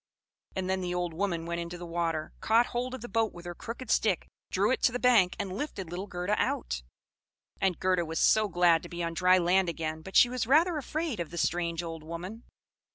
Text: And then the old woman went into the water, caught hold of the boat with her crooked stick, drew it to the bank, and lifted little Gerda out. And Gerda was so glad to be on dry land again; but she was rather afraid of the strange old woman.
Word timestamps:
And 0.55 0.67
then 0.67 0.81
the 0.81 0.95
old 0.95 1.13
woman 1.13 1.45
went 1.45 1.61
into 1.61 1.77
the 1.77 1.85
water, 1.85 2.33
caught 2.41 2.65
hold 2.65 2.95
of 2.95 3.01
the 3.01 3.07
boat 3.07 3.33
with 3.35 3.45
her 3.45 3.53
crooked 3.53 3.91
stick, 3.91 4.27
drew 4.49 4.71
it 4.71 4.81
to 4.81 4.91
the 4.91 4.97
bank, 4.97 5.35
and 5.37 5.53
lifted 5.55 5.91
little 5.91 6.07
Gerda 6.07 6.33
out. 6.39 6.81
And 7.61 7.79
Gerda 7.79 8.03
was 8.03 8.17
so 8.17 8.47
glad 8.49 8.81
to 8.81 8.89
be 8.89 9.03
on 9.03 9.13
dry 9.13 9.37
land 9.37 9.69
again; 9.69 10.01
but 10.01 10.15
she 10.15 10.27
was 10.27 10.47
rather 10.47 10.75
afraid 10.77 11.19
of 11.19 11.29
the 11.29 11.37
strange 11.37 11.83
old 11.83 12.01
woman. 12.03 12.45